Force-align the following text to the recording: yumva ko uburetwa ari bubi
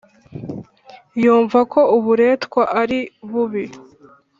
yumva 1.23 1.59
ko 1.71 1.79
uburetwa 1.97 2.61
ari 2.81 2.99
bubi 3.29 3.65